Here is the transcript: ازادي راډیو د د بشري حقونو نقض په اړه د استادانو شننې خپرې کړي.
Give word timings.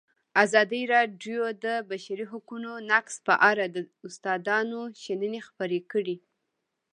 ازادي 0.43 0.81
راډیو 0.93 1.41
د 1.53 1.55
د 1.65 1.65
بشري 1.89 2.25
حقونو 2.31 2.71
نقض 2.91 3.15
په 3.27 3.33
اړه 3.51 3.65
د 3.75 3.77
استادانو 4.07 4.81
شننې 5.03 5.41
خپرې 5.47 5.79
کړي. 5.91 6.15